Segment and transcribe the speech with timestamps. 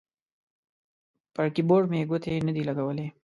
[1.33, 3.07] پر کیبورډ مې ګوتې نه دي لګولي